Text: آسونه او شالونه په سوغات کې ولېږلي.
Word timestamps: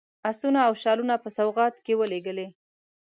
آسونه 0.29 0.59
او 0.67 0.73
شالونه 0.83 1.15
په 1.23 1.29
سوغات 1.37 1.75
کې 1.85 1.93
ولېږلي. 1.99 2.47